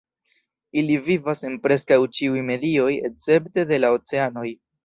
Ili 0.81 0.95
vivas 1.09 1.43
en 1.51 1.59
preskaŭ 1.67 1.99
ĉiuj 2.21 2.41
medioj, 2.49 2.89
escepte 3.11 3.71
de 3.75 3.83
la 3.85 3.97
oceanoj. 4.01 4.49